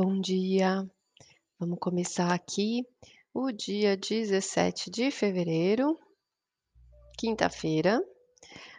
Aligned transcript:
Bom 0.00 0.20
dia. 0.20 0.88
Vamos 1.58 1.76
começar 1.80 2.32
aqui 2.32 2.86
o 3.34 3.50
dia 3.50 3.96
17 3.96 4.92
de 4.92 5.10
fevereiro, 5.10 5.98
quinta-feira, 7.18 8.00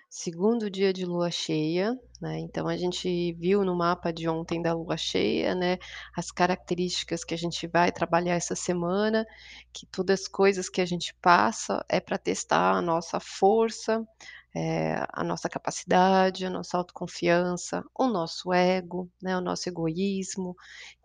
segundo 0.09 0.69
dia 0.69 0.93
de 0.93 1.03
lua 1.03 1.29
cheia, 1.29 1.93
né, 2.21 2.39
então 2.39 2.69
a 2.69 2.77
gente 2.77 3.33
viu 3.33 3.65
no 3.65 3.75
mapa 3.75 4.13
de 4.13 4.29
ontem 4.29 4.61
da 4.61 4.73
lua 4.73 4.95
cheia, 4.95 5.53
né, 5.53 5.77
as 6.15 6.31
características 6.31 7.25
que 7.25 7.33
a 7.33 7.37
gente 7.37 7.67
vai 7.67 7.91
trabalhar 7.91 8.35
essa 8.35 8.55
semana, 8.55 9.27
que 9.73 9.85
todas 9.87 10.21
as 10.21 10.27
coisas 10.29 10.69
que 10.69 10.79
a 10.79 10.85
gente 10.85 11.13
passa 11.15 11.83
é 11.89 11.99
para 11.99 12.17
testar 12.17 12.77
a 12.77 12.81
nossa 12.81 13.19
força, 13.19 14.07
eh, 14.55 14.95
a 15.13 15.23
nossa 15.23 15.47
capacidade, 15.47 16.45
a 16.45 16.49
nossa 16.49 16.77
autoconfiança, 16.77 17.83
o 17.97 18.07
nosso 18.07 18.51
ego, 18.51 19.09
né, 19.21 19.37
o 19.37 19.41
nosso 19.41 19.69
egoísmo. 19.69 20.55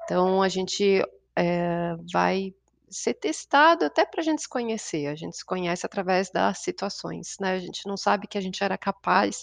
Então 0.05 0.43
a 0.43 0.49
gente, 0.49 1.03
eh, 1.37 1.97
vai 2.13 2.55
ser 2.95 3.15
testado 3.15 3.85
até 3.85 4.07
para 4.07 4.21
a 4.21 4.25
gente 4.25 4.43
se 4.43 4.49
conhecer, 4.49 5.09
a 5.09 5.15
gente 5.17 5.37
se 5.37 5.45
conhece 5.45 5.85
através 5.85 6.31
das 6.31 6.59
situações, 6.59 7.37
né, 7.41 7.53
a 7.55 7.59
gente 7.59 7.87
não 7.87 7.97
sabe 7.97 8.27
que 8.29 8.39
a 8.39 8.41
gente 8.41 8.63
era 8.63 8.79
capaz 8.79 9.43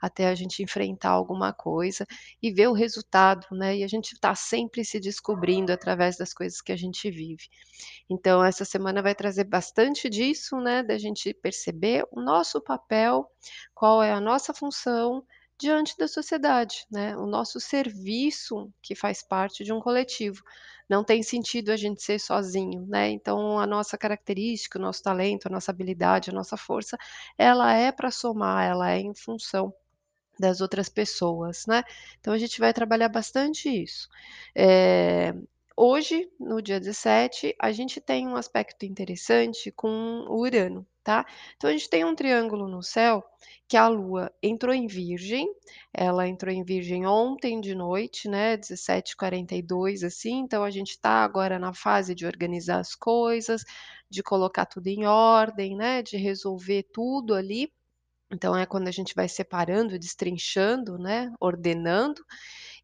até 0.00 0.28
a 0.28 0.34
gente 0.34 0.62
enfrentar 0.62 1.10
alguma 1.10 1.52
coisa 1.52 2.06
e 2.40 2.52
ver 2.52 2.68
o 2.68 2.72
resultado, 2.72 3.46
né, 3.50 3.78
e 3.78 3.84
a 3.84 3.88
gente 3.88 4.12
está 4.12 4.34
sempre 4.34 4.84
se 4.84 5.00
descobrindo 5.00 5.72
através 5.72 6.16
das 6.16 6.32
coisas 6.32 6.60
que 6.60 6.70
a 6.72 6.76
gente 6.76 7.10
vive. 7.10 7.48
Então 8.08 8.44
essa 8.44 8.64
semana 8.64 9.02
vai 9.02 9.14
trazer 9.14 9.44
bastante 9.44 10.08
disso, 10.08 10.56
né, 10.58 10.82
da 10.82 10.96
gente 10.98 11.34
perceber 11.34 12.06
o 12.10 12.20
nosso 12.20 12.60
papel, 12.60 13.26
qual 13.74 14.02
é 14.02 14.12
a 14.12 14.20
nossa 14.20 14.54
função 14.54 15.24
diante 15.62 15.96
da 15.98 16.08
sociedade, 16.08 16.86
né, 16.90 17.16
o 17.16 17.26
nosso 17.26 17.60
serviço 17.60 18.72
que 18.82 18.94
faz 18.96 19.22
parte 19.22 19.64
de 19.64 19.72
um 19.72 19.80
coletivo. 19.80 20.42
Não 20.90 21.04
tem 21.04 21.22
sentido 21.22 21.70
a 21.72 21.76
gente 21.78 22.02
ser 22.02 22.18
sozinho, 22.20 22.86
né, 22.88 23.10
então 23.10 23.58
a 23.60 23.66
nossa 23.66 23.96
característica, 23.98 24.78
o 24.78 24.82
nosso 24.82 25.02
talento, 25.02 25.46
a 25.48 25.50
nossa 25.50 25.70
habilidade, 25.72 26.30
a 26.30 26.34
nossa 26.34 26.56
força, 26.58 26.98
ela 27.38 27.72
é 27.74 27.92
para 27.92 28.10
somar, 28.10 28.64
ela 28.66 28.90
é 28.92 29.00
em 29.00 29.14
função 29.14 29.72
das 30.38 30.60
outras 30.60 30.88
pessoas, 30.88 31.64
né. 31.68 31.82
Então 32.20 32.32
a 32.34 32.38
gente 32.38 32.60
vai 32.60 32.72
trabalhar 32.74 33.08
bastante 33.10 33.68
isso. 33.70 34.08
Eh, 34.56 35.34
hoje, 35.76 36.28
no 36.38 36.60
dia 36.62 36.78
17, 36.80 37.54
a 37.60 37.72
gente 37.72 38.00
tem 38.00 38.26
um 38.28 38.36
aspecto 38.36 38.84
interessante 38.84 39.70
com 39.72 39.88
o 40.28 40.40
Urano, 40.40 40.86
tá. 41.04 41.24
Então 41.56 41.70
a 41.70 41.72
gente 41.72 41.88
tem 41.90 42.04
um 42.04 42.14
triângulo 42.14 42.68
no 42.68 42.82
céu, 42.82 43.22
que 43.68 43.76
a 43.76 43.88
lua 43.88 44.32
entrou 44.42 44.74
em 44.74 44.86
virgem, 44.86 45.48
ela 45.92 46.28
entrou 46.28 46.52
em 46.52 46.62
virgem 46.64 47.06
ontem 47.06 47.60
de 47.60 47.74
noite, 47.74 48.28
né, 48.28 48.56
17h42 48.56 50.02
assim, 50.04 50.40
então 50.40 50.62
a 50.64 50.70
gente 50.70 50.90
está 50.90 51.24
agora 51.24 51.58
na 51.58 51.72
fase 51.74 52.14
de 52.14 52.26
organizar 52.26 52.78
as 52.80 52.94
coisas, 52.94 53.64
de 54.10 54.22
colocar 54.22 54.66
tudo 54.66 54.88
em 54.88 55.06
ordem, 55.06 55.76
né, 55.76 56.02
de 56.02 56.16
resolver 56.16 56.84
tudo 56.92 57.34
ali. 57.34 57.72
Então 58.32 58.56
é 58.56 58.66
quando 58.66 58.88
a 58.88 58.90
gente 58.92 59.14
vai 59.14 59.28
separando, 59.28 59.98
destrinchando, 59.98 60.98
né, 60.98 61.32
ordenando. 61.40 62.24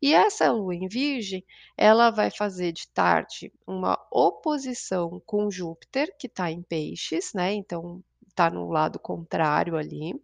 E 0.01 0.15
essa 0.15 0.51
lua 0.53 0.75
em 0.75 0.87
virgem, 0.89 1.45
ela 1.77 2.11
vai 2.11 2.31
fazer 2.31 2.73
de 2.73 2.89
tarde 2.89 3.53
uma 3.67 3.99
oposição 4.11 5.21
com 5.27 5.51
Júpiter, 5.51 6.15
que 6.19 6.27
está 6.27 6.51
em 6.51 6.63
peixes, 6.63 7.33
né, 7.35 7.53
então 7.55 8.03
está 8.29 8.49
no 8.51 8.71
lado 8.71 8.99
contrário 9.01 9.77
ali, 9.77 10.15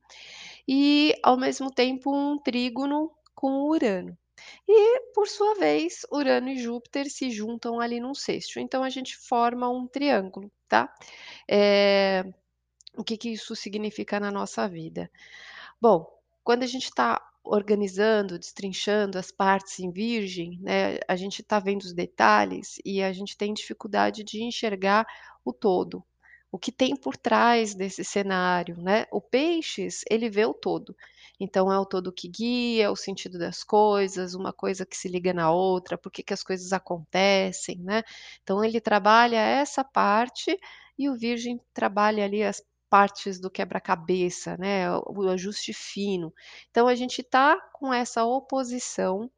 e 0.69 1.15
ao 1.23 1.37
mesmo 1.37 1.71
tempo 1.71 2.15
um 2.15 2.39
trígono 2.39 3.11
com 3.35 3.65
Urano. 3.69 4.17
E 4.69 5.01
por 5.13 5.29
sua 5.29 5.55
vez, 5.55 6.03
Urano 6.13 6.49
e 6.51 6.59
Júpiter 6.59 7.11
se 7.11 7.31
juntam 7.31 7.81
ali 7.81 8.01
num 8.01 8.15
sexto, 8.15 8.61
então 8.61 8.83
a 8.85 8.91
gente 8.91 9.17
forma 9.17 9.69
um 9.69 9.87
triângulo, 9.87 10.51
tá. 10.69 10.93
Eh, 11.49 12.25
o 12.97 13.05
que 13.05 13.17
que 13.17 13.31
isso 13.31 13.57
significa 13.57 14.21
na 14.21 14.31
nossa 14.31 14.69
vida? 14.69 15.11
Bom, 15.81 16.07
quando 16.45 16.63
a 16.63 16.67
gente 16.67 16.85
está 16.85 17.21
organizando, 17.45 18.39
destrinchando 18.39 19.19
as 19.19 19.31
partes 19.31 19.79
em 19.81 19.91
virgem, 19.91 20.59
né, 20.63 20.99
a 21.09 21.17
gente 21.17 21.43
está 21.43 21.59
vendo 21.61 21.83
os 21.83 21.93
detalhes 21.93 22.79
e 22.85 23.03
a 23.03 23.13
gente 23.13 23.37
tem 23.37 23.53
dificuldade 23.55 24.25
de 24.25 24.43
enxergar 24.43 25.07
o 25.45 25.53
todo, 25.53 26.03
o 26.51 26.59
que 26.59 26.73
tem 26.73 26.97
por 26.97 27.17
trás 27.17 27.75
desse 27.75 28.05
cenário, 28.05 28.77
né. 28.79 29.07
O 29.13 29.21
peixes, 29.21 30.03
ele 30.11 30.31
vê 30.31 30.47
o 30.47 30.55
todo, 30.55 30.97
então 31.41 31.71
é 31.73 31.79
o 31.79 31.85
todo 31.87 32.13
que 32.13 32.29
guia, 32.29 32.91
o 32.91 32.97
sentido 32.97 33.39
das 33.39 33.63
coisas, 33.65 34.35
uma 34.35 34.53
coisa 34.53 34.87
que 34.87 34.97
se 34.97 35.09
liga 35.09 35.33
na 35.35 35.51
outra, 35.53 35.99
por 35.99 36.11
que 36.13 36.23
que 36.23 36.33
as 36.35 36.43
coisas 36.45 36.73
acontecem, 36.73 37.79
né. 37.79 38.03
Então 38.43 38.65
ele 38.65 38.81
trabalha 38.81 39.37
essa 39.39 39.85
parte 39.85 40.59
e 40.99 41.09
o 41.11 41.15
virgem 41.17 41.61
trabalha 41.75 42.25
ali 42.25 42.43
as 42.43 42.63
partes 42.95 43.41
do 43.41 43.51
quebra-cabeça, 43.51 44.57
né, 44.57 44.89
o 44.89 45.29
ajuste 45.29 45.73
fino. 45.73 46.33
Então 46.71 46.87
a 46.87 46.95
gente 46.95 47.23
está 47.23 47.61
com 47.73 47.93
essa 47.93 48.23
oposição, 48.23 49.29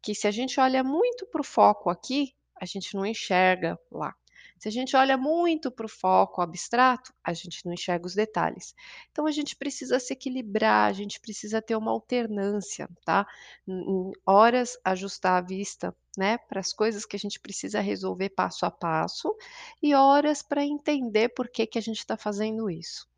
que 0.00 0.14
se 0.14 0.28
a 0.28 0.30
gente 0.30 0.60
olha 0.60 0.84
muito 0.84 1.26
para 1.26 1.40
o 1.40 1.44
foco 1.44 1.90
aqui, 1.90 2.32
a 2.54 2.64
gente 2.64 2.94
não 2.94 3.04
enxerga 3.04 3.76
lá. 3.90 4.14
Se 4.60 4.68
a 4.68 4.70
gente 4.70 4.94
olha 4.94 5.16
muito 5.16 5.70
para 5.70 5.86
o 5.86 5.88
foco 5.88 6.42
abstrato, 6.42 7.14
a 7.24 7.32
gente 7.32 7.64
não 7.64 7.72
enxerga 7.72 8.06
os 8.06 8.14
detalhes. 8.14 8.74
Então 9.10 9.26
a 9.26 9.32
gente 9.32 9.56
precisa 9.56 9.98
se 9.98 10.12
equilibrar, 10.12 10.90
a 10.90 10.92
gente 10.92 11.18
precisa 11.18 11.62
ter 11.62 11.74
uma 11.74 11.90
alternância, 11.90 12.86
tá. 13.02 13.26
Em 13.66 14.12
horas 14.26 14.78
ajustar 14.84 15.38
a 15.38 15.40
vista, 15.40 15.96
né, 16.18 16.36
para 16.36 16.60
as 16.60 16.74
coisas 16.74 17.06
que 17.06 17.16
a 17.16 17.18
gente 17.18 17.40
precisa 17.40 17.80
resolver 17.80 18.28
passo 18.28 18.66
a 18.66 18.70
passo, 18.70 19.34
e 19.82 19.94
horas 19.94 20.42
para 20.42 20.62
entender 20.62 21.30
por 21.30 21.48
que 21.48 21.66
que 21.66 21.78
a 21.78 21.82
gente 21.82 22.00
está 22.00 22.16
fazendo 22.16 22.68
isso, 22.68 23.08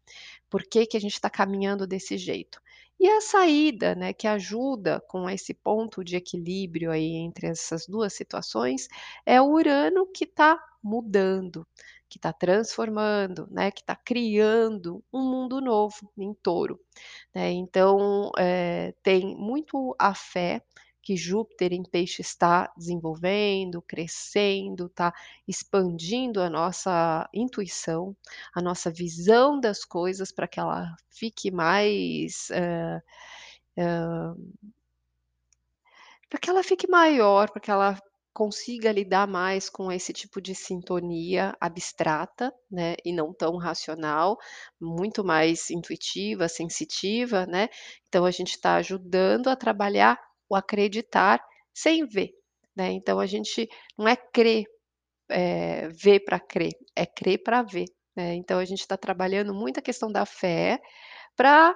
por 0.48 0.62
que 0.62 0.86
que 0.86 0.96
a 0.96 1.00
gente 1.00 1.14
está 1.14 1.28
caminhando 1.28 1.88
desse 1.88 2.16
jeito. 2.16 2.62
E 3.00 3.08
a 3.08 3.20
saída, 3.20 3.96
né, 3.96 4.12
que 4.12 4.28
ajuda 4.28 5.00
com 5.08 5.28
esse 5.28 5.52
ponto 5.52 6.04
de 6.04 6.14
equilíbrio 6.14 6.92
aí 6.92 7.16
entre 7.16 7.48
essas 7.48 7.84
2 7.88 8.12
situações, 8.12 8.86
é 9.26 9.40
o 9.40 9.46
Urano 9.46 10.06
que 10.06 10.22
está 10.22 10.62
mudando, 10.82 11.66
que 12.08 12.18
está 12.18 12.32
transformando, 12.32 13.48
né, 13.50 13.70
que 13.70 13.80
está 13.82 13.96
criando 13.96 15.02
um 15.12 15.22
mundo 15.30 15.60
novo 15.60 16.12
em 16.18 16.34
Touro, 16.42 16.80
né. 17.34 17.52
Então, 17.52 18.30
eh, 18.38 18.94
tem 19.02 19.36
muito 19.36 19.94
a 19.98 20.14
fé 20.14 20.62
que 21.02 21.16
Júpiter 21.16 21.72
em 21.72 21.82
peixes 21.84 22.28
está 22.28 22.72
desenvolvendo, 22.76 23.82
crescendo, 23.82 24.86
está 24.86 25.12
expandindo 25.48 26.40
a 26.42 26.50
nossa 26.50 27.28
intuição, 27.34 28.16
a 28.54 28.62
nossa 28.62 28.90
visão 28.90 29.60
das 29.60 29.84
coisas 29.84 30.32
para 30.32 30.48
que 30.48 30.60
ela 30.60 30.94
fique 31.10 31.50
mais, 31.52 32.48
hã 32.52 33.02
hã 33.78 34.36
para 36.30 36.38
que 36.40 36.50
ela 36.50 36.62
fique 36.62 36.88
maior, 36.88 37.50
para 37.50 37.60
que 37.60 37.70
ela 37.70 37.98
consiga 38.34 38.92
lidar 38.92 39.26
mais 39.28 39.68
com 39.70 39.90
esse 39.92 40.12
tipo 40.12 40.40
de 40.40 40.54
sintonia 40.54 41.54
abstrata, 41.60 42.52
né, 42.70 42.94
e 43.04 43.12
não 43.12 43.32
tão 43.34 43.56
racional, 43.58 44.38
muito 44.80 45.24
mais 45.24 45.70
intuitiva, 45.70 46.48
sensitiva, 46.48 47.46
né. 47.46 47.68
Então 48.08 48.24
a 48.24 48.30
gente 48.30 48.50
está 48.52 48.76
ajudando 48.76 49.48
a 49.48 49.56
trabalhar 49.56 50.18
o 50.48 50.56
acreditar 50.56 51.42
sem 51.74 52.06
ver, 52.06 52.30
né, 52.76 52.92
então 52.92 53.18
a 53.20 53.26
gente 53.26 53.68
não 53.98 54.08
é 54.08 54.16
crer, 54.16 54.64
eh, 55.30 55.88
ver 55.90 56.20
para 56.24 56.40
crer, 56.40 56.72
é 56.96 57.06
crer 57.06 57.38
para 57.42 57.62
ver, 57.62 57.86
né. 58.16 58.34
Então 58.36 58.58
a 58.60 58.64
gente 58.64 58.80
está 58.80 58.96
trabalhando 58.96 59.54
muito 59.54 59.78
a 59.80 59.82
questão 59.82 60.10
da 60.12 60.26
fé, 60.26 60.80
para 61.36 61.74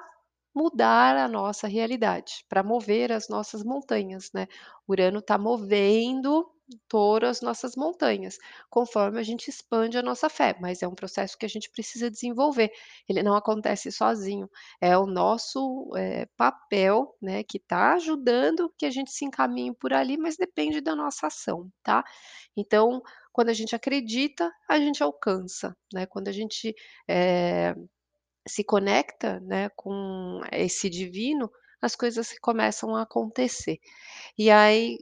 mudar 0.57 1.17
a 1.17 1.29
nossa 1.29 1.69
realidade, 1.69 2.45
para 2.49 2.63
mover 2.65 3.13
as 3.13 3.29
nossas 3.29 3.63
montanhas, 3.65 4.31
né. 4.35 4.49
Urano 4.89 5.21
está 5.21 5.39
movendo 5.39 6.51
Touro 6.89 7.29
as 7.29 7.41
nossas 7.41 7.77
montanhas, 7.77 8.39
conforme 8.69 9.21
a 9.21 9.23
gente 9.23 9.49
expande 9.49 9.97
a 9.99 10.03
nossa 10.03 10.29
fé, 10.29 10.57
mas 10.61 10.83
é 10.83 10.89
um 10.89 10.97
processo 10.97 11.39
que 11.39 11.47
a 11.47 11.49
gente 11.49 11.71
precisa 11.71 12.11
desenvolver, 12.11 12.73
ele 13.09 13.23
não 13.23 13.37
acontece 13.37 13.93
sozinho, 13.93 14.51
é 14.81 14.99
o 14.99 15.07
nosso, 15.07 15.89
eh, 15.97 16.27
papel, 16.37 17.15
né, 17.23 17.45
que 17.45 17.59
está 17.59 17.95
ajudando 17.95 18.73
que 18.77 18.85
a 18.85 18.91
gente 18.91 19.13
se 19.13 19.25
encaminhe 19.25 19.73
por 19.77 19.93
ali, 19.93 20.17
mas 20.17 20.37
depende 20.37 20.81
da 20.81 20.97
nossa 20.97 21.29
ação, 21.29 21.71
tá. 21.85 22.03
Então, 22.57 23.01
quando 23.33 23.51
a 23.51 23.53
gente 23.55 23.75
acredita, 23.77 24.51
a 24.69 24.79
gente 24.79 25.03
alcança, 25.03 25.77
né, 25.93 26.07
quando 26.07 26.29
a 26.29 26.33
gente, 26.33 26.75
eh, 27.09 27.75
se 28.49 28.65
conecta, 28.65 29.41
né, 29.41 29.69
com 29.77 30.41
esse 30.53 30.91
divino, 30.91 31.51
as 31.83 31.97
coisas 31.97 32.39
começam 32.41 32.97
a 32.97 33.03
acontecer. 33.03 33.79
E 34.39 34.51
aí, 34.51 34.99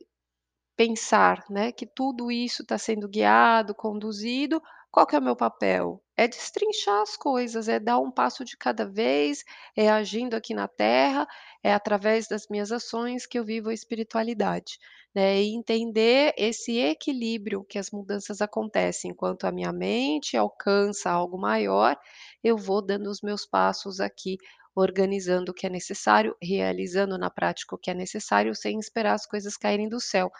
pensar, 0.76 1.44
né, 1.50 1.72
que 1.72 1.86
tudo 1.86 2.32
isso 2.32 2.62
está 2.64 2.78
sendo 2.78 3.08
guiado, 3.08 3.74
conduzido, 3.74 4.62
qual 4.92 5.06
que 5.08 5.16
é 5.16 5.20
o 5.20 5.22
meu 5.22 5.36
papel? 5.36 6.03
É 6.16 6.28
destrinchar 6.28 7.02
as 7.02 7.16
coisas, 7.16 7.68
é 7.68 7.78
dar 7.80 7.98
um 7.98 8.10
passo 8.10 8.44
de 8.44 8.56
cada 8.56 8.86
vez, 8.86 9.44
é 9.76 9.88
agindo 9.90 10.34
aqui 10.34 10.54
na 10.54 10.68
Terra, 10.68 11.26
é 11.62 11.72
através 11.72 12.28
das 12.28 12.46
minhas 12.48 12.70
ações 12.72 13.26
que 13.26 13.38
eu 13.38 13.44
vivo 13.44 13.68
a 13.70 13.74
espiritualidade, 13.74 14.78
né, 15.14 15.40
e 15.42 15.54
entender 15.54 16.32
esse 16.36 16.78
equilíbrio 16.78 17.64
que 17.64 17.78
as 17.78 17.90
mudanças 17.90 18.40
acontecem, 18.40 19.10
enquanto 19.12 19.44
a 19.46 19.52
minha 19.52 19.72
mente 19.72 20.36
alcança 20.36 21.10
algo 21.10 21.38
maior, 21.38 21.96
eu 22.42 22.56
vou 22.56 22.82
dando 22.82 23.08
os 23.10 23.20
meus 23.22 23.46
passos 23.46 24.00
aqui, 24.00 24.36
organizando 24.74 25.52
o 25.52 25.54
que 25.54 25.66
é 25.66 25.70
necessário, 25.70 26.36
realizando 26.42 27.16
na 27.16 27.30
prática 27.30 27.74
o 27.74 27.78
que 27.78 27.90
é 27.90 27.94
necessário, 27.94 28.54
sem 28.54 28.78
esperar 28.78 29.14
as 29.14 29.26
coisas 29.26 29.56
caírem 29.56 29.88
do 29.88 30.00
céu, 30.00 30.30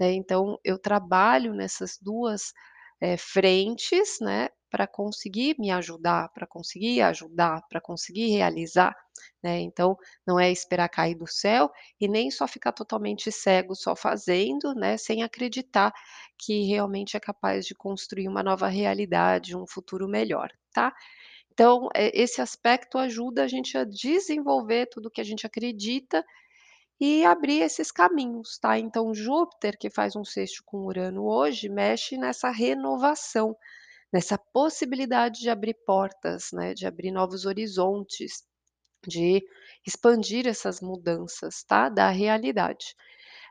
né, 0.00 0.12
então 0.12 0.58
eu 0.64 0.78
trabalho 0.78 1.54
nessas 1.54 1.98
2, 2.00 2.52
eh, 3.00 3.16
frentes, 3.18 4.18
né, 4.20 4.48
pra 4.72 4.88
conseguir 4.88 5.56
me 5.60 5.70
ajudar, 5.72 6.30
pra 6.34 6.48
conseguir 6.48 7.02
ajudar, 7.02 7.62
pra 7.70 7.82
conseguir 7.82 8.30
realizar, 8.32 8.96
né, 9.44 9.60
então 9.60 9.96
não 10.26 10.40
é 10.40 10.50
esperar 10.52 10.88
cair 10.90 11.16
do 11.16 11.28
céu 11.28 11.70
e 12.00 12.08
nem 12.08 12.30
só 12.32 12.48
ficar 12.48 12.72
totalmente 12.72 13.32
cego 13.32 13.76
só 13.76 13.96
fazendo, 13.96 14.74
né, 14.74 14.98
sem 14.98 15.22
acreditar 15.24 15.92
que 16.38 16.64
realmente 16.66 17.16
é 17.16 17.20
capaz 17.20 17.66
de 17.66 17.74
construir 17.76 18.28
uma 18.28 18.42
nova 18.44 18.68
realidade, 18.68 19.56
um 19.56 19.66
futuro 19.68 20.08
melhor, 20.08 20.50
tá. 20.74 20.94
Então, 21.52 21.88
eh, 21.96 22.10
esse 22.14 22.40
aspecto 22.42 22.98
ajuda 22.98 23.44
a 23.44 23.48
gente 23.48 23.78
a 23.78 23.84
desenvolver 23.84 24.86
tudo 24.90 25.06
o 25.08 25.10
que 25.12 25.20
a 25.22 25.24
gente 25.24 25.46
acredita 25.46 26.24
e 27.00 27.24
abrir 27.24 27.62
esses 27.62 27.90
caminhos, 27.92 28.58
tá. 28.58 28.78
Então 28.78 29.14
Júpiter, 29.14 29.76
que 29.78 29.90
faz 29.90 30.16
um 30.16 30.24
sexto 30.24 30.62
com 30.66 30.86
Urano 30.86 31.26
hoje, 31.26 31.68
mexe 31.68 32.16
nessa 32.18 32.50
renovação, 32.50 33.56
nessa 34.12 34.38
possibilidade 34.38 35.40
de 35.40 35.50
abrir 35.50 35.74
portas, 35.86 36.48
né, 36.52 36.74
de 36.74 36.86
abrir 36.86 37.10
novos 37.12 37.46
horizontes, 37.46 38.44
de 39.06 39.42
expandir 39.86 40.46
essas 40.46 40.80
mudanças, 40.80 41.64
tá, 41.64 41.88
da 41.88 42.10
realidade. 42.10 42.94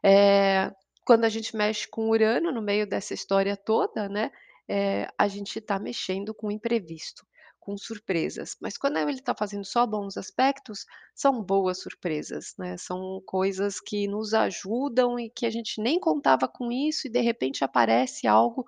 Eh, 0.03 0.71
quando 1.05 1.25
a 1.25 1.29
gente 1.29 1.55
mexe 1.55 1.87
com 1.89 2.09
Urano 2.09 2.51
no 2.51 2.61
meio 2.61 2.87
dessa 2.87 3.13
história 3.13 3.57
toda, 3.57 4.09
né, 4.09 4.31
eh, 4.69 5.07
a 5.17 5.27
gente 5.27 5.59
tá 5.61 5.79
mexendo 5.79 6.33
com 6.33 6.47
o 6.47 6.51
imprevisto, 6.51 7.25
com 7.59 7.77
surpresas, 7.77 8.55
mas 8.61 8.77
quando 8.77 8.97
ele 8.97 9.21
tá 9.21 9.35
fazendo 9.35 9.65
só 9.65 9.85
bons 9.85 10.17
aspectos, 10.17 10.85
são 11.15 11.43
boas 11.43 11.79
surpresas, 11.81 12.53
né, 12.57 12.77
são 12.77 13.21
coisas 13.25 13.79
que 13.79 14.07
nos 14.07 14.33
ajudam 14.33 15.19
e 15.19 15.29
que 15.29 15.45
a 15.45 15.49
gente 15.51 15.81
nem 15.81 15.99
contava 15.99 16.47
com 16.47 16.71
isso 16.71 17.07
e 17.07 17.11
de 17.11 17.21
repente 17.21 17.63
aparece 17.63 18.27
algo, 18.27 18.65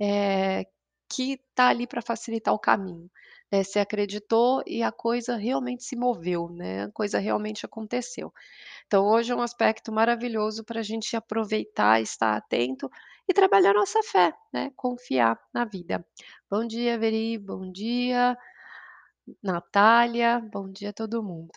eh, 0.00 0.64
que 1.12 1.38
tá 1.54 1.68
ali 1.68 1.86
pra 1.86 2.02
facilitar 2.02 2.54
o 2.54 2.58
caminho, 2.58 3.10
né, 3.52 3.62
você 3.64 3.80
acreditou 3.80 4.62
e 4.66 4.82
a 4.82 4.92
coisa 4.92 5.36
realmente 5.36 5.84
se 5.84 5.96
moveu, 5.96 6.48
né, 6.50 6.84
a 6.84 6.90
coisa 6.92 7.18
realmente 7.18 7.66
aconteceu. 7.66 8.32
Então 8.86 9.06
hoje 9.06 9.32
é 9.32 9.36
um 9.36 9.42
aspecto 9.42 9.92
maravilhoso 9.92 10.64
pra 10.64 10.82
gente 10.82 11.16
aproveitar, 11.16 12.00
estar 12.02 12.36
atento 12.36 12.90
e 13.28 13.34
trabalhar 13.34 13.74
nossa 13.74 14.02
fé, 14.04 14.32
né, 14.52 14.70
confiar 14.76 15.38
na 15.54 15.64
vida. 15.64 16.04
Bom 16.50 16.66
dia 16.66 16.98
Veri, 16.98 17.38
bom 17.38 17.70
dia, 17.72 18.36
Natália, 19.42 20.40
bom 20.40 20.70
dia 20.70 20.92
todo 20.92 21.22
mundo. 21.22 21.52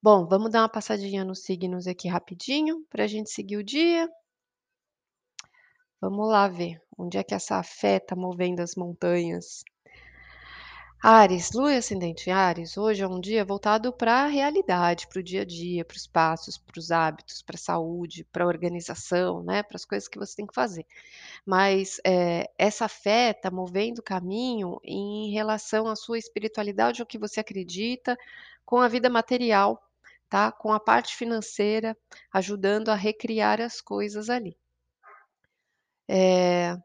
Bom, 0.00 0.24
vamos 0.28 0.50
dar 0.52 0.60
uma 0.62 0.68
passadinha 0.68 1.24
nos 1.24 1.42
signos 1.42 1.88
aqui 1.88 2.06
rapidinho, 2.06 2.84
pra 2.88 3.08
gente 3.08 3.30
seguir 3.30 3.56
o 3.56 3.64
dia. 3.64 4.08
Vamos 6.04 6.28
lá 6.28 6.46
ver, 6.48 6.82
onde 6.98 7.16
é 7.16 7.24
que 7.24 7.34
essa 7.34 7.62
fé 7.62 7.98
tá 7.98 8.14
movendo 8.14 8.60
as 8.60 8.74
montanhas. 8.74 9.64
Áries, 11.02 11.50
Lua 11.52 11.72
e 11.74 11.76
ascendente 11.76 12.30
Áries, 12.30 12.76
hoje 12.76 13.02
é 13.02 13.08
um 13.08 13.20
dia 13.20 13.44
voltado 13.44 13.92
pra 13.92 14.26
realidade, 14.26 15.06
para 15.08 15.20
o 15.20 15.22
dia 15.22 15.42
a 15.42 15.44
dia, 15.44 15.84
para 15.84 15.96
os 15.96 16.06
passos, 16.06 16.56
para 16.58 16.78
os 16.78 16.90
hábitos, 16.90 17.42
pra 17.42 17.56
saúde, 17.58 18.24
pra 18.32 18.46
organização, 18.46 19.42
né, 19.42 19.62
para 19.62 19.76
as 19.76 19.84
coisas 19.84 20.08
que 20.08 20.18
você 20.18 20.36
tem 20.36 20.46
que 20.46 20.54
fazer. 20.54 20.86
Mas, 21.46 22.00
eh, 22.06 22.46
essa 22.58 22.88
fé 22.88 23.32
tá 23.34 23.50
movendo 23.50 23.98
o 24.00 24.02
caminho 24.04 24.78
em 24.84 25.32
relação 25.32 25.88
à 25.88 25.96
sua 25.96 26.18
espiritualidade, 26.18 27.00
ao 27.02 27.06
que 27.06 27.18
você 27.18 27.40
acredita, 27.40 28.16
com 28.64 28.78
a 28.80 28.88
vida 28.88 29.10
material, 29.10 29.82
tá, 30.28 30.52
com 30.52 30.72
a 30.72 30.80
parte 30.80 31.16
financeira, 31.16 31.96
ajudando 32.32 32.90
a 32.90 32.96
recriar 32.96 33.60
as 33.60 33.80
coisas 33.80 34.30
ali. 34.30 34.56
Eh, 36.08 36.76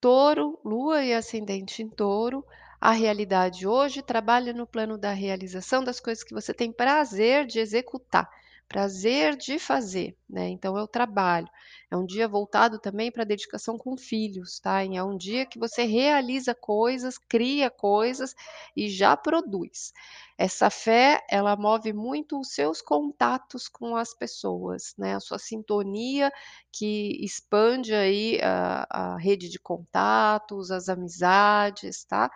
Touro, 0.00 0.60
Lua 0.64 1.04
e 1.04 1.14
ascendente 1.14 1.82
em 1.82 1.88
Touro, 1.88 2.44
a 2.80 2.92
realidade 2.92 3.66
hoje 3.66 4.02
trabalha 4.02 4.52
no 4.52 4.66
plano 4.66 4.98
da 4.98 5.12
realização 5.12 5.82
das 5.84 6.00
coisas 6.00 6.24
que 6.24 6.34
você 6.34 6.54
tem 6.54 6.72
prazer 6.72 7.46
de 7.46 7.58
executar, 7.60 8.28
prazer 8.68 9.36
de 9.36 9.58
fazer, 9.58 10.16
né, 10.28 10.48
então 10.50 10.76
é 10.78 10.82
o 10.82 10.86
trabalho. 10.88 11.48
É 11.90 11.96
um 11.96 12.04
dia 12.06 12.28
voltado 12.28 12.78
também 12.78 13.10
pra 13.10 13.24
dedicação 13.24 13.78
com 13.78 13.96
filhos, 13.96 14.60
tá, 14.60 14.84
e 14.84 14.96
é 14.96 15.02
um 15.02 15.16
dia 15.16 15.46
que 15.46 15.58
você 15.58 15.84
realiza 15.84 16.54
coisas, 16.54 17.18
cria 17.18 17.70
coisas 17.70 18.34
e 18.76 18.88
já 18.90 19.16
produz. 19.16 19.92
Essa 20.36 20.70
fé, 20.70 21.24
ela 21.30 21.56
move 21.56 21.92
muito 21.92 22.38
os 22.40 22.52
seus 22.54 22.80
contatos 22.82 23.68
com 23.68 23.96
as 23.96 24.14
pessoas, 24.14 24.94
né, 24.98 25.14
a 25.16 25.20
sua 25.20 25.38
sintonia 25.38 26.30
que 26.72 27.18
expande 27.24 27.94
aí 27.94 28.40
a 28.42 28.86
a 29.14 29.18
rede 29.18 29.48
de 29.48 29.58
contatos, 29.58 30.70
as 30.70 30.88
amizades, 30.88 32.04
tá, 32.04 32.30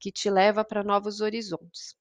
que 0.00 0.12
te 0.12 0.30
leva 0.30 0.64
pra 0.64 0.82
novos 0.84 1.20
horizontes. 1.20 1.96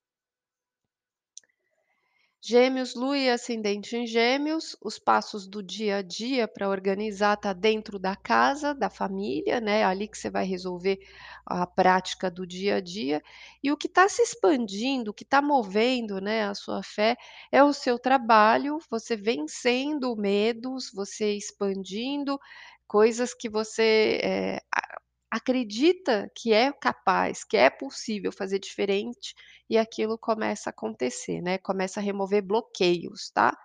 Gêmeos, 2.46 2.94
Lua 2.94 3.18
e 3.18 3.30
ascendente 3.30 3.96
em 3.96 4.06
Gêmeos, 4.06 4.76
os 4.82 5.00
passos 5.00 5.48
do 5.48 5.64
dia 5.64 5.98
a 5.98 6.02
dia 6.02 6.46
pra 6.46 6.68
organizar 6.68 7.38
tá 7.38 7.54
dentro 7.54 7.98
da 7.98 8.18
casa, 8.18 8.76
da 8.76 8.90
família, 8.90 9.62
né, 9.62 9.86
ali 9.86 10.10
que 10.10 10.18
você 10.18 10.30
vai 10.30 10.44
resolver 10.46 11.00
a 11.46 11.66
prática 11.66 12.30
do 12.30 12.46
dia 12.46 12.76
a 12.76 12.82
dia. 12.82 13.24
E 13.64 13.72
o 13.72 13.78
que 13.78 13.88
tá 13.88 14.10
se 14.10 14.22
expandindo, 14.22 15.12
o 15.12 15.14
que 15.14 15.24
tá 15.24 15.42
movendo, 15.42 16.20
né, 16.20 16.44
a 16.44 16.54
sua 16.54 16.84
fé, 16.84 17.16
é 17.50 17.64
o 17.64 17.72
seu 17.72 17.98
trabalho, 17.98 18.78
você 18.92 19.16
vencendo 19.16 20.14
medos, 20.18 20.92
você 20.94 21.34
expandindo 21.38 22.38
coisas 22.86 23.34
que 23.34 23.48
você, 23.50 24.60
a 24.76 24.82
acredita 25.34 26.32
que 26.36 26.54
é 26.54 26.72
capaz, 26.72 27.44
que 27.44 27.58
é 27.58 27.68
possível 27.68 28.32
fazer 28.32 28.60
diferente 28.60 29.34
e 29.68 29.80
aquilo 29.80 30.16
começa 30.16 30.70
a 30.70 30.72
acontecer, 30.72 31.42
né, 31.42 31.58
começa 31.58 32.00
a 32.00 32.04
remover 32.04 32.44
bloqueios, 32.44 33.32
tá. 33.32 33.58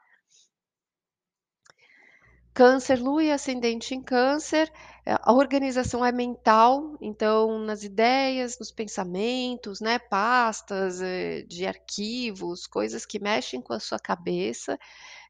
Câncer, 2.55 2.99
Lua 2.99 3.23
e 3.23 3.31
ascendente 3.31 3.95
em 3.95 4.03
Câncer, 4.03 4.73
eh, 5.07 5.15
a 5.21 5.33
organização 5.33 6.03
é 6.05 6.11
mental, 6.11 6.97
então 7.03 7.59
nas 7.59 7.85
ideias, 7.85 8.59
nos 8.59 8.73
pensamentos, 8.73 9.79
né, 9.81 9.99
pastas, 9.99 11.01
eh, 11.03 11.43
de 11.43 11.67
arquivos, 11.67 12.67
coisas 12.67 13.05
que 13.05 13.21
mexem 13.21 13.61
com 13.61 13.75
a 13.75 13.79
sua 13.79 13.99
cabeça, 13.99 14.79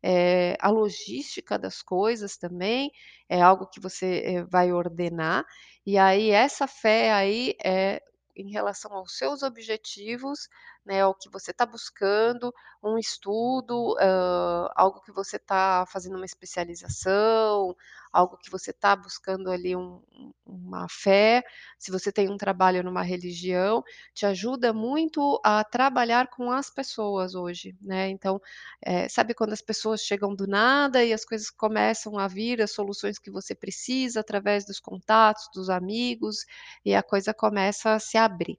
eh, 0.03 0.57
a 0.61 0.71
logística 0.71 1.59
das 1.59 1.83
coisas 1.83 2.37
também, 2.37 2.91
é 3.29 3.41
algo 3.43 3.67
que 3.67 3.81
você, 3.81 4.23
eh, 4.25 4.45
vai 4.45 4.73
ordenar, 4.73 5.45
e 5.87 5.99
aí 5.99 6.31
essa 6.31 6.67
fé 6.69 7.13
aí 7.13 7.55
é 7.65 8.01
em 8.37 8.51
relação 8.53 8.93
aos 8.95 9.17
seus 9.19 9.43
objetivos, 9.43 10.49
né, 10.87 11.03
ao 11.03 11.15
que 11.15 11.29
você 11.31 11.53
tá 11.53 11.67
buscando, 11.67 12.53
um 12.83 12.99
estudo, 12.99 13.97
hã, 14.01 14.69
algo 14.77 15.01
que 15.03 15.13
você 15.13 15.39
tá 15.39 15.85
fazendo 15.93 16.17
uma 16.17 16.25
especialização, 16.25 17.77
algo 18.13 18.37
que 18.39 18.51
você 18.51 18.73
tá 18.73 18.97
buscando 18.97 19.51
ali 19.51 19.77
um 19.77 20.03
um 20.13 20.33
uma 20.47 20.87
fé, 20.89 21.43
se 21.79 21.91
você 21.91 22.11
tem 22.13 22.29
um 22.31 22.37
trabalho 22.37 22.83
numa 22.83 23.03
religião, 23.03 23.83
te 24.15 24.27
ajuda 24.27 24.73
muito 24.73 25.41
a 25.45 25.63
trabalhar 25.65 26.29
com 26.29 26.51
as 26.51 26.71
pessoas 26.71 27.35
hoje, 27.35 27.77
né, 27.81 28.09
então, 28.09 28.41
eh, 28.83 29.09
sabe 29.09 29.35
quando 29.35 29.53
as 29.53 29.63
pessoas 29.63 30.01
chegam 30.03 30.35
do 30.35 30.47
nada 30.47 31.05
e 31.05 31.13
as 31.13 31.25
coisas 31.25 31.51
começam 31.51 32.19
a 32.19 32.27
vir, 32.29 32.61
as 32.63 32.73
soluções 32.73 33.19
que 33.19 33.31
você 33.31 33.55
precisa 33.55 34.21
através 34.21 34.65
dos 34.67 34.81
contatos, 34.81 35.49
dos 35.55 35.71
amigos, 35.71 36.45
e 36.85 36.95
a 36.95 37.03
coisa 37.03 37.33
começa 37.35 37.93
a 37.95 37.99
se 38.01 38.17
abrir. 38.19 38.59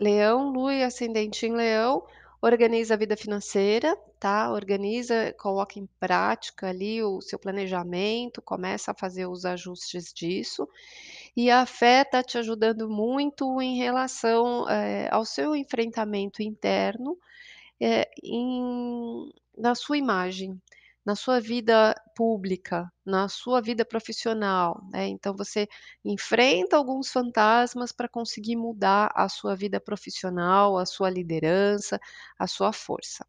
Leão, 0.00 0.50
Lua 0.50 0.74
e 0.74 0.82
ascendente 0.82 1.46
em 1.46 1.52
Leão, 1.54 2.04
organiza 2.42 2.94
a 2.94 2.96
vida 2.96 3.16
financeira, 3.16 3.96
tá, 4.20 4.50
organiza, 4.52 5.34
coloca 5.38 5.78
em 5.78 5.88
prática 5.98 6.68
ali 6.68 7.02
o 7.02 7.20
seu 7.20 7.38
planejamento, 7.38 8.42
começa 8.42 8.90
a 8.90 8.94
fazer 8.94 9.26
os 9.26 9.44
ajustes 9.44 10.12
disso, 10.12 10.68
e 11.36 11.50
a 11.50 11.66
fé 11.66 12.04
tá 12.04 12.22
te 12.22 12.38
ajudando 12.38 12.88
muito 12.88 13.60
em 13.62 13.76
relação, 13.78 14.68
eh, 14.68 15.08
ao 15.10 15.24
seu 15.24 15.56
enfrentamento 15.56 16.42
interno, 16.42 17.18
eh, 17.80 18.08
em 18.22 19.30
na 19.58 19.74
sua 19.74 19.98
imagem, 19.98 20.60
na 21.04 21.14
sua 21.16 21.40
vida 21.40 21.94
pública, 22.16 22.90
na 23.04 23.28
sua 23.28 23.60
vida 23.60 23.84
profissional, 23.84 24.80
né, 24.90 25.06
então 25.08 25.34
você 25.36 25.68
enfrenta 26.04 26.76
alguns 26.76 27.10
fantasmas 27.10 27.92
para 27.92 28.08
conseguir 28.08 28.56
mudar 28.56 29.10
a 29.14 29.28
sua 29.28 29.54
vida 29.56 29.80
profissional, 29.80 30.78
a 30.78 30.86
sua 30.86 31.10
liderança, 31.10 31.98
a 32.38 32.46
sua 32.46 32.72
força. 32.72 33.24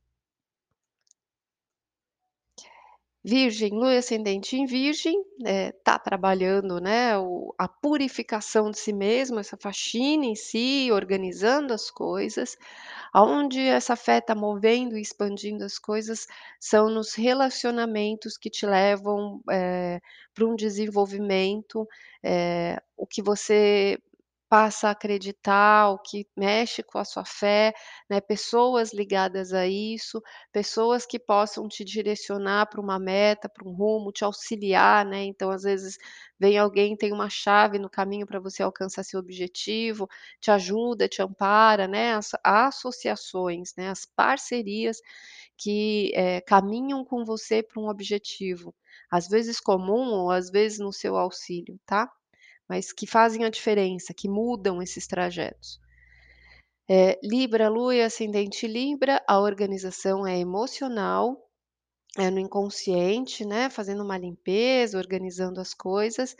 Virgem, 3.28 3.72
lua 3.72 3.98
ascendente 3.98 4.56
em 4.56 4.68
virgem, 4.68 5.16
eh, 5.46 5.72
tá 5.84 5.98
trabalhando, 5.98 6.80
né, 6.80 7.18
o 7.18 7.56
a 7.58 7.68
purificação 7.68 8.70
de 8.70 8.78
si 8.78 8.94
mesmo, 8.94 9.40
essa 9.40 9.58
faxina 9.58 10.26
em 10.26 10.36
si, 10.36 10.90
organizando 10.92 11.74
as 11.74 11.90
coisas. 11.90 12.56
Aonde 13.14 13.62
essa 13.62 13.96
fé 13.96 14.22
tá 14.22 14.36
movendo 14.36 14.98
e 14.98 15.02
expandindo 15.02 15.64
as 15.64 15.80
coisas 15.80 16.28
são 16.60 16.90
nos 16.90 17.16
relacionamentos 17.16 18.38
que 18.38 18.50
te 18.50 18.66
levam, 18.66 19.42
eh, 19.52 20.02
para 20.34 20.46
um 20.46 20.56
desenvolvimento, 20.56 21.88
eh, 22.24 22.78
o 22.98 23.08
que 23.08 23.22
você 23.24 23.98
passa 24.50 24.88
a 24.90 24.92
acreditar, 24.92 25.90
o 25.92 26.00
que 26.00 26.28
mexe 26.38 26.84
com 26.84 26.98
a 27.00 27.06
sua 27.06 27.26
fé, 27.26 27.74
né, 28.10 28.22
pessoas 28.22 28.94
ligadas 28.94 29.54
a 29.54 29.68
isso, 29.68 30.22
pessoas 30.52 31.06
que 31.06 31.20
possam 31.20 31.68
te 31.68 31.84
direcionar 31.84 32.68
para 32.68 32.82
uma 32.82 33.00
meta, 33.00 33.50
para 33.50 33.68
um 33.68 33.74
rumo, 33.74 34.12
te 34.12 34.24
auxiliar, 34.24 35.06
né, 35.06 35.24
então 35.26 35.50
às 35.52 35.64
vezes 35.64 35.98
vem 36.40 36.58
alguém, 36.58 36.96
tem 36.96 37.12
uma 37.14 37.30
chave 37.30 37.80
no 37.80 37.90
caminho 37.90 38.26
para 38.28 38.40
você 38.40 38.62
alcançar 38.64 39.04
seu 39.04 39.20
objetivo, 39.20 40.08
te 40.40 40.52
ajuda, 40.52 41.08
te 41.08 41.22
ampara, 41.22 41.88
né, 41.88 42.14
as 42.16 42.32
associações, 42.44 43.74
né, 43.78 43.90
as 43.90 44.06
parcerias 44.06 45.00
que, 45.58 46.12
eh, 46.16 46.42
caminham 46.42 47.06
com 47.06 47.26
você 47.26 47.64
para 47.64 47.82
um 47.82 47.90
objetivo, 47.90 48.76
às 49.12 49.28
vezes 49.30 49.60
comum 49.60 50.12
ou 50.14 50.32
às 50.32 50.50
vezes 50.52 50.80
no 50.80 50.94
seu 50.94 51.18
auxílio, 51.18 51.80
tá? 51.86 52.10
Mas 52.70 52.92
que 52.94 53.08
fazem 53.08 53.44
a 53.46 53.50
diferença, 53.50 54.14
que 54.14 54.28
mudam 54.30 54.82
esses 54.82 55.08
trajetos. 55.08 55.80
Eh, 56.88 57.18
Libra, 57.24 57.68
Lua 57.68 57.96
e 57.96 58.02
ascendente 58.04 58.68
Libra, 58.68 59.20
a 59.28 59.40
organização 59.40 60.26
é 60.28 60.38
emocional, 60.40 61.42
é 62.18 62.30
no 62.32 62.40
inconsciente, 62.40 63.46
né, 63.46 63.70
fazendo 63.70 64.04
uma 64.04 64.18
limpeza, 64.18 64.98
organizando 64.98 65.62
as 65.62 65.74
coisas, 65.74 66.36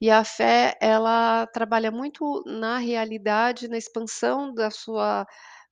e 0.00 0.10
a 0.10 0.24
fé 0.24 0.76
ela 0.80 1.46
trabalha 1.48 1.90
muito 1.92 2.42
na 2.46 2.78
realidade, 2.78 3.68
na 3.68 3.78
expansão 3.78 4.54
da 4.54 4.70
sua 4.70 5.26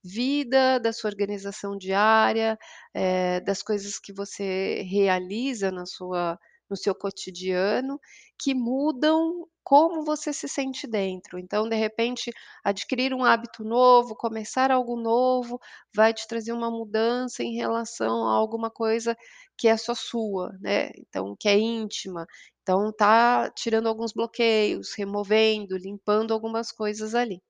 vida, 0.04 0.78
da 0.80 0.92
sua 0.92 1.10
organização 1.10 1.76
diária, 1.78 2.58
eh, 2.94 3.40
das 3.42 3.62
coisas 3.62 3.98
que 3.98 4.12
você 4.12 4.82
realiza 4.90 5.70
na 5.72 5.86
sua 5.86 6.38
no 6.70 6.76
seu 6.76 6.94
cotidiano, 6.94 8.00
que 8.44 8.54
mudam 8.54 9.48
como 9.62 10.04
você 10.04 10.30
se 10.30 10.46
sente 10.46 10.86
dentro. 10.86 11.38
Então, 11.38 11.66
de 11.66 11.74
repente, 11.74 12.30
adquirir 12.62 13.14
um 13.14 13.24
hábito 13.24 13.64
novo, 13.64 14.14
começar 14.14 14.70
algo 14.70 15.00
novo, 15.00 15.58
vai 15.94 16.12
te 16.12 16.28
trazer 16.28 16.52
uma 16.52 16.70
mudança 16.70 17.42
em 17.42 17.54
relação 17.54 18.28
a 18.28 18.34
alguma 18.34 18.70
coisa 18.70 19.16
que 19.56 19.66
é 19.66 19.78
só 19.78 19.94
sua, 19.94 20.52
né, 20.60 20.90
então 20.98 21.34
que 21.40 21.48
é 21.48 21.58
íntima. 21.58 22.26
Então 22.62 22.92
tá 22.92 23.50
tirando 23.52 23.88
alguns 23.88 24.12
bloqueios, 24.12 24.92
removendo, 24.94 25.78
limpando 25.78 26.34
algumas 26.34 26.70
coisas 26.70 27.14
ali. 27.14 27.42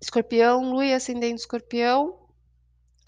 Escorpião, 0.00 0.72
Lua 0.72 0.86
e 0.86 0.92
ascendente 0.94 1.40
Escorpião, 1.40 2.27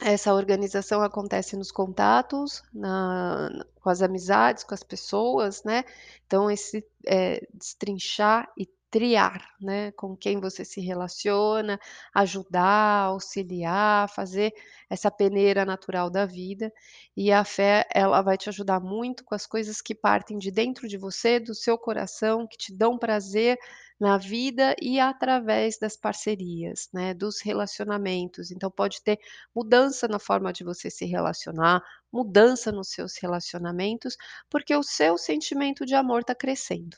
essa 0.00 0.34
organização 0.34 1.02
acontece 1.02 1.56
nos 1.56 1.70
contatos, 1.70 2.62
na 2.72 3.64
com 3.80 3.90
as 3.90 4.02
amizades, 4.02 4.64
com 4.64 4.74
as 4.74 4.82
pessoas, 4.82 5.64
né, 5.64 5.84
então 6.26 6.50
esse, 6.50 6.84
eh, 7.06 7.46
destrinchar 7.54 8.50
e 8.56 8.68
triar, 8.90 9.46
né, 9.60 9.92
com 9.92 10.16
quem 10.16 10.40
você 10.40 10.64
se 10.64 10.80
relaciona, 10.80 11.78
ajudar, 12.14 13.04
auxiliar, 13.06 14.08
fazer 14.10 14.52
essa 14.88 15.10
peneira 15.10 15.64
natural 15.64 16.10
da 16.10 16.26
vida, 16.26 16.72
e 17.16 17.32
a 17.32 17.44
fé 17.44 17.86
ela 17.94 18.22
vai 18.22 18.36
te 18.36 18.48
ajudar 18.48 18.80
muito 18.80 19.24
com 19.24 19.34
as 19.34 19.46
coisas 19.46 19.80
que 19.80 19.94
partem 19.94 20.38
de 20.38 20.50
dentro 20.50 20.88
de 20.88 20.96
você, 20.98 21.38
do 21.40 21.54
seu 21.54 21.78
coração, 21.78 22.46
que 22.46 22.56
te 22.58 22.74
dão 22.76 22.98
prazer 22.98 23.56
na 23.98 24.16
vida 24.16 24.74
e 24.80 24.98
através 24.98 25.78
das 25.78 25.96
parcerias, 25.96 26.88
né, 26.92 27.12
dos 27.14 27.40
relacionamentos, 27.40 28.50
então 28.50 28.70
pode 28.70 29.02
ter 29.02 29.18
mudança 29.54 30.08
na 30.08 30.18
forma 30.18 30.52
de 30.52 30.64
você 30.64 30.90
se 30.90 31.04
relacionar, 31.04 31.82
mudança 32.12 32.72
nos 32.72 32.88
seus 32.90 33.16
relacionamentos, 33.18 34.16
porque 34.50 34.74
o 34.74 34.82
seu 34.82 35.16
sentimento 35.18 35.84
de 35.86 35.94
amor 35.94 36.24
tá 36.24 36.34
crescendo. 36.34 36.96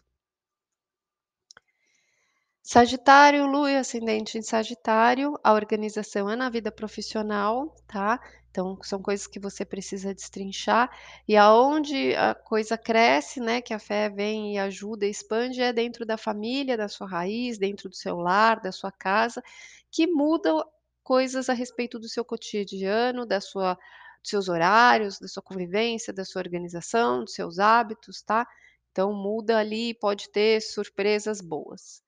Sagitário, 2.64 3.44
Lua 3.46 3.72
e 3.72 3.76
ascendente 3.76 4.38
em 4.38 4.42
Sagitário, 4.42 5.36
a 5.42 5.52
organização 5.52 6.30
é 6.30 6.36
na 6.36 6.48
vida 6.48 6.70
profissional, 6.70 7.74
tá, 7.88 8.20
então 8.50 8.78
são 8.82 9.02
coisas 9.02 9.26
que 9.26 9.40
você 9.40 9.64
precisa 9.64 10.14
destrinchar, 10.14 10.88
e 11.26 11.36
aonde 11.36 12.14
a 12.14 12.36
coisa 12.36 12.78
cresce, 12.78 13.40
né, 13.40 13.60
que 13.60 13.74
a 13.74 13.80
fé 13.80 14.08
vem 14.08 14.54
e 14.54 14.58
ajuda 14.58 15.04
e 15.06 15.10
expande 15.10 15.60
é 15.60 15.72
dentro 15.72 16.06
da 16.06 16.16
família, 16.16 16.76
da 16.76 16.88
sua 16.88 17.08
raiz, 17.08 17.58
dentro 17.58 17.88
do 17.88 17.96
seu 17.96 18.16
lar, 18.16 18.60
da 18.60 18.70
sua 18.70 18.92
casa, 18.92 19.42
que 19.90 20.06
mudam 20.06 20.64
coisas 21.02 21.48
a 21.48 21.52
respeito 21.54 21.98
do 21.98 22.08
seu 22.08 22.24
cotidiano, 22.24 23.26
da 23.26 23.40
sua 23.40 23.74
dos 24.22 24.30
seus 24.30 24.48
horários, 24.48 25.18
da 25.18 25.26
sua 25.26 25.42
convivência, 25.42 26.12
da 26.12 26.24
sua 26.24 26.40
organização, 26.40 27.24
dos 27.24 27.34
seus 27.34 27.58
hábitos, 27.58 28.22
tá. 28.22 28.46
Então 28.92 29.12
muda 29.12 29.58
ali, 29.58 29.94
pode 29.94 30.30
ter 30.30 30.60
surpresas 30.60 31.40
boas. 31.40 32.00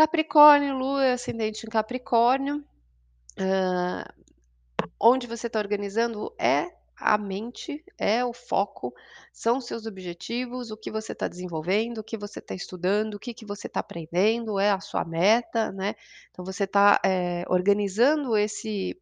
Capricórnio, 0.00 0.78
Lua 0.78 1.12
ascendente 1.12 1.66
em 1.66 1.68
Capricórnio, 1.68 2.64
hã, 3.38 4.02
onde 4.98 5.26
você 5.26 5.50
tá 5.50 5.58
organizando 5.58 6.34
é 6.38 6.68
a 6.96 7.18
mente, 7.18 7.84
é 7.98 8.24
o 8.24 8.32
foco, 8.32 8.94
são 9.30 9.60
seus 9.60 9.84
objetivos, 9.84 10.70
o 10.70 10.76
que 10.76 10.90
você 10.90 11.14
tá 11.14 11.28
desenvolvendo, 11.28 11.98
o 11.98 12.02
que 12.04 12.16
você 12.16 12.40
tá 12.40 12.54
estudando, 12.54 13.16
o 13.16 13.18
que 13.18 13.34
que 13.34 13.44
você 13.44 13.68
tá 13.68 13.80
aprendendo, 13.80 14.58
é 14.58 14.70
a 14.70 14.80
sua 14.80 15.04
meta, 15.04 15.70
né, 15.70 15.94
então 16.30 16.46
você 16.46 16.66
tá, 16.66 16.98
eh, 17.04 17.44
organizando 17.50 18.34
esse 18.38 18.98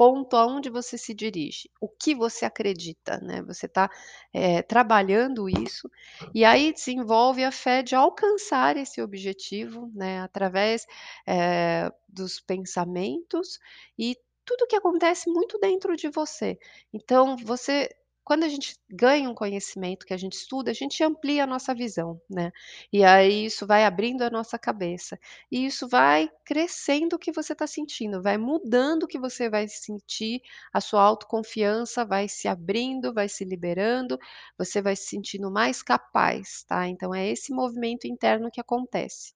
ponto 0.00 0.34
aonde 0.36 0.70
você 0.70 0.96
se 0.98 1.12
dirige, 1.14 1.68
o 1.80 1.88
que 1.88 2.14
você 2.14 2.44
acredita, 2.46 3.18
né, 3.20 3.42
você 3.42 3.68
tá, 3.68 3.90
eh, 4.32 4.62
trabalhando 4.62 5.46
isso, 5.48 5.90
e 6.34 6.42
aí 6.44 6.72
desenvolve 6.72 7.44
a 7.44 7.52
fé 7.52 7.82
de 7.82 7.94
alcançar 7.94 8.76
esse 8.78 9.02
objetivo, 9.02 9.90
né, 9.94 10.20
através, 10.22 10.86
eh, 11.26 11.90
dos 12.08 12.40
pensamentos 12.40 13.58
e 13.98 14.16
tudo 14.46 14.66
que 14.66 14.76
acontece 14.76 15.30
muito 15.30 15.58
dentro 15.60 15.94
de 15.96 16.08
você. 16.08 16.58
Então 16.94 17.36
você 17.36 17.88
quando 18.30 18.44
a 18.44 18.48
gente 18.48 18.76
ganha 18.88 19.28
um 19.28 19.34
conhecimento, 19.34 20.06
que 20.06 20.14
a 20.14 20.16
gente 20.16 20.34
estuda, 20.34 20.70
a 20.70 20.72
gente 20.72 21.02
amplia 21.02 21.42
a 21.42 21.46
nossa 21.48 21.74
visão, 21.74 22.22
né, 22.30 22.52
e 22.92 23.02
aí 23.02 23.46
isso 23.46 23.66
vai 23.66 23.84
abrindo 23.84 24.22
a 24.22 24.30
nossa 24.30 24.56
cabeça, 24.56 25.18
e 25.50 25.66
isso 25.66 25.88
vai 25.88 26.30
crescendo 26.44 27.16
o 27.16 27.18
que 27.18 27.32
você 27.32 27.56
tá 27.56 27.66
sentindo, 27.66 28.22
vai 28.22 28.38
mudando 28.38 29.02
o 29.02 29.08
que 29.08 29.18
você 29.18 29.50
vai 29.50 29.66
sentir, 29.66 30.40
a 30.72 30.80
sua 30.80 31.02
autoconfiança 31.02 32.04
vai 32.04 32.28
se 32.28 32.46
abrindo, 32.46 33.12
vai 33.12 33.28
se 33.28 33.44
liberando, 33.44 34.16
você 34.56 34.80
vai 34.80 34.94
se 34.94 35.08
sentindo 35.08 35.50
mais 35.50 35.82
capaz, 35.82 36.62
tá, 36.68 36.86
então 36.86 37.12
é 37.12 37.28
esse 37.28 37.52
movimento 37.52 38.06
interno 38.06 38.48
que 38.48 38.60
acontece 38.60 39.34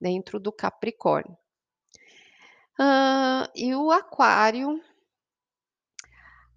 dentro 0.00 0.40
do 0.40 0.50
Capricórnio. 0.50 1.38
Hã, 2.76 3.48
e 3.54 3.72
o 3.72 3.92
Aquário 3.92 4.82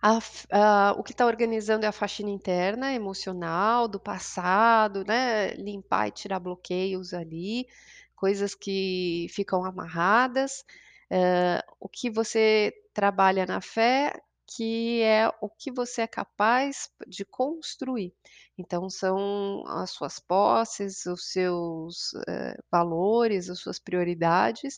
a 0.02 0.20
a 0.52 0.94
o 0.98 1.04
que 1.04 1.14
tá 1.14 1.26
organizando 1.26 1.86
é 1.86 1.90
a 1.90 1.92
faxina 1.92 2.30
interna, 2.30 2.94
emocional, 2.94 3.88
do 3.88 4.00
passado, 4.00 5.04
né, 5.06 5.54
limpar 5.56 6.08
e 6.10 6.12
tirar 6.12 6.40
bloqueios 6.40 7.14
ali, 7.14 7.68
coisas 8.16 8.56
que 8.56 9.28
ficam 9.32 9.66
amarradas, 9.66 10.64
hã, 11.12 11.62
o 11.80 11.90
que 11.90 12.10
você 12.10 12.74
trabalha 12.94 13.46
na 13.46 13.62
fé, 13.62 14.14
que 14.48 15.02
é 15.02 15.30
o 15.42 15.50
que 15.50 15.72
você 15.72 16.02
é 16.04 16.08
capaz 16.08 16.90
de 17.08 17.26
construir. 17.26 18.14
Então 18.58 18.90
são 18.90 19.64
as 19.68 19.92
suas 19.92 20.20
posses, 20.20 21.06
os 21.06 21.32
seus, 21.32 22.14
eh, 22.28 22.58
valores, 22.72 23.50
as 23.50 23.60
suas 23.60 23.80
prioridades, 23.80 24.78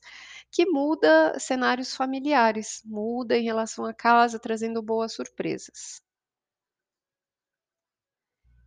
que 0.52 0.66
muda 0.66 1.38
cenários 1.40 1.96
familiares, 1.96 2.82
muda 2.86 3.38
em 3.38 3.44
relação 3.44 3.86
à 3.86 3.94
casa, 3.94 4.40
trazendo 4.40 4.82
boas 4.82 5.14
surpresas. 5.14 6.02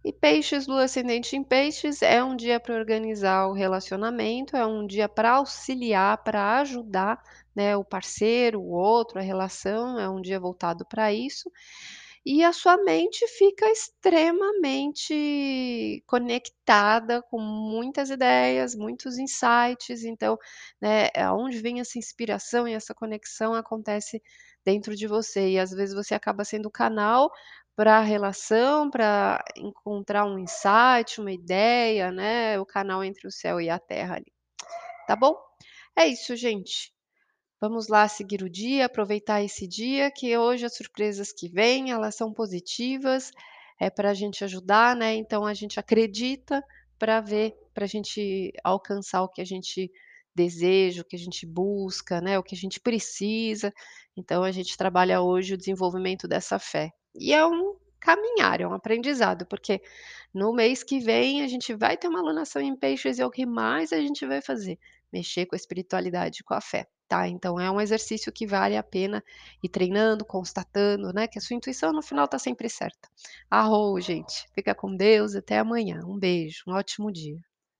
E 0.04 0.12
peixes, 0.12 0.66
lua 0.66 0.84
ascendente 0.84 1.36
em 1.36 1.44
peixes, 1.44 2.02
é 2.02 2.22
um 2.24 2.34
dia 2.36 2.58
para 2.58 2.74
organizar 2.74 3.46
o 3.46 3.52
relacionamento, 3.52 4.56
é 4.56 4.66
um 4.66 4.84
dia 4.86 5.08
para 5.08 5.32
auxiliar, 5.32 6.22
para 6.24 6.58
ajudar, 6.60 7.22
né, 7.54 7.76
o 7.76 7.84
parceiro, 7.84 8.60
o 8.60 8.70
outro, 8.72 9.18
a 9.18 9.22
relação, 9.22 9.98
é 9.98 10.08
um 10.08 10.20
dia 10.20 10.40
voltado 10.40 10.84
para 10.84 11.12
isso. 11.12 11.50
E 12.24 12.44
a 12.44 12.52
sua 12.52 12.76
mente 12.78 13.26
fica 13.28 13.66
extremamente 13.70 15.14
conectada 16.06 17.22
com 17.22 17.40
muitas 17.40 18.10
ideias, 18.10 18.74
muitos 18.76 19.18
insights, 19.18 20.04
então, 20.04 20.38
né, 20.80 21.08
aonde 21.16 21.58
vem 21.60 21.80
essa 21.80 21.98
inspiração 21.98 22.68
e 22.68 22.74
essa 22.74 22.94
conexão 22.94 23.54
acontece 23.54 24.22
dentro 24.64 24.94
de 24.94 25.06
você 25.08 25.50
e 25.50 25.58
às 25.58 25.70
vezes 25.72 25.94
você 25.94 26.14
acaba 26.14 26.44
sendo 26.44 26.66
o 26.66 26.70
canal 26.70 27.30
para 27.76 27.98
a 27.98 28.02
relação, 28.02 28.90
para 28.90 29.42
encontrar 29.56 30.26
um 30.26 30.38
insight, 30.38 31.20
uma 31.20 31.32
ideia, 31.32 32.10
né, 32.12 32.58
o 32.60 32.66
canal 32.66 33.02
entre 33.04 33.26
o 33.26 33.32
céu 33.32 33.60
e 33.60 33.70
a 33.70 33.78
terra 33.78 34.16
ali. 34.16 34.32
Tá 35.06 35.16
bom? 35.16 35.36
É 35.96 36.06
isso 36.06 36.36
gente. 36.36 36.92
Vamos 37.60 37.88
lá 37.88 38.08
seguir 38.08 38.42
o 38.42 38.50
dia, 38.50 38.86
aproveitar 38.86 39.42
esse 39.42 39.68
dia, 39.68 40.10
que 40.10 40.36
hoje 40.36 40.66
as 40.66 40.76
surpresas 40.76 41.32
que 41.32 41.48
vêm, 41.48 41.92
elas 41.92 42.16
são 42.16 42.32
positivas, 42.32 43.30
é 43.80 43.90
pra 43.90 44.14
gente 44.14 44.44
ajudar, 44.44 44.96
né, 44.96 45.14
então 45.14 45.46
a 45.46 45.54
gente 45.54 45.80
acredita 45.80 46.62
pra 46.98 47.20
ver 47.20 47.54
pra 47.74 47.86
gente 47.86 48.52
alcançar 48.64 49.22
o 49.22 49.28
que 49.28 49.40
a 49.40 49.44
gente 49.46 49.90
deseja, 50.34 51.02
o 51.02 51.04
que 51.04 51.16
a 51.16 51.18
gente 51.18 51.46
busca, 51.46 52.20
né, 52.20 52.38
o 52.38 52.42
que 52.42 52.54
a 52.54 52.58
gente 52.58 52.80
precisa, 52.80 53.72
então 54.16 54.42
a 54.44 54.52
gente 54.52 54.76
trabalha 54.76 55.22
hoje 55.22 55.54
o 55.54 55.58
desenvolvimento 55.58 56.28
dessa 56.28 56.58
fé. 56.58 56.90
E 57.14 57.32
é 57.32 57.46
um 57.46 57.76
caminhar, 58.00 58.60
é 58.60 58.66
um 58.66 58.74
aprendizado, 58.74 59.46
porque 59.46 59.80
no 60.34 60.52
mês 60.52 60.82
que 60.82 60.98
vem 61.00 61.42
a 61.42 61.46
gente 61.48 61.74
vai 61.74 61.96
ter 61.96 62.08
uma 62.08 62.20
alunação 62.20 62.60
em 62.62 62.76
peixes 62.76 63.18
e 63.18 63.22
é 63.22 63.26
o 63.26 63.30
que 63.30 63.46
mais 63.46 63.92
a 63.92 63.98
gente 63.98 64.26
vai 64.26 64.42
fazer, 64.42 64.78
mexer 65.12 65.46
com 65.46 65.54
a 65.54 65.58
espiritualidade 65.58 66.42
com 66.44 66.54
a 66.54 66.60
fé, 66.60 66.86
tá. 67.08 67.28
Então 67.28 67.60
é 67.60 67.70
um 67.70 67.80
exercício 67.80 68.32
que 68.32 68.46
vale 68.46 68.76
a 68.76 68.82
pena 68.82 69.22
ir 69.62 69.68
treinando, 69.68 70.24
constatando, 70.24 71.12
né, 71.12 71.26
que 71.28 71.38
a 71.38 71.42
sua 71.42 71.56
intuição 71.56 71.92
no 71.92 72.02
final 72.02 72.24
está 72.26 72.38
sempre 72.38 72.68
certa. 72.68 73.08
Arro 73.50 74.00
gente, 74.00 74.48
fica 74.54 74.74
com 74.74 74.94
Deus, 74.96 75.34
até 75.36 75.58
amanhã, 75.58 76.00
um 76.06 76.18
beijo, 76.18 76.64
um 76.66 76.72
ótimo 76.74 77.12
dia. 77.12 77.51